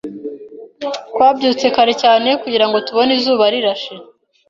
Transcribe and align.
Twabyutse 1.11 1.65
kare 1.75 1.93
cyane 2.03 2.29
kugirango 2.41 2.77
tubone 2.87 3.11
izuba 3.19 3.43
rirashe. 3.53 3.93